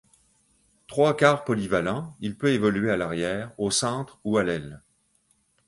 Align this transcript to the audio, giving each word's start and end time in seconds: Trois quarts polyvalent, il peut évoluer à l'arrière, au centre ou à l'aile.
Trois 0.87 1.15
quarts 1.15 1.43
polyvalent, 1.43 2.15
il 2.21 2.35
peut 2.35 2.51
évoluer 2.53 2.89
à 2.89 2.97
l'arrière, 2.97 3.51
au 3.59 3.69
centre 3.69 4.19
ou 4.23 4.37
à 4.39 4.43
l'aile. 4.43 4.81